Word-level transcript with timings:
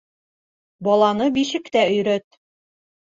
Баланы 0.87 1.27
бишектә 1.35 1.83
өйрәт. 1.99 2.39